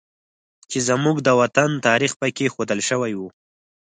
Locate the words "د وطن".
1.23-1.69